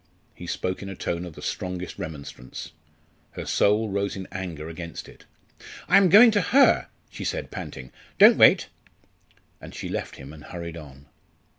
He 0.33 0.47
spoke 0.47 0.81
in 0.81 0.89
a 0.89 0.95
tone 0.95 1.25
of 1.25 1.33
the 1.35 1.43
strongest 1.43 1.99
remonstrance. 1.99 2.71
Her 3.33 3.45
soul 3.45 3.87
rose 3.87 4.15
in 4.15 4.27
anger 4.31 4.67
against 4.67 5.07
it. 5.07 5.25
"I 5.87 5.97
am 5.97 6.09
going 6.09 6.31
to 6.31 6.41
her" 6.41 6.87
she 7.11 7.23
said 7.23 7.51
panting; 7.51 7.91
"don't 8.17 8.35
wait." 8.39 8.69
And 9.61 9.75
she 9.75 9.89
left 9.89 10.15
him 10.15 10.33
and 10.33 10.45
hurried 10.45 10.75
on. 10.75 11.05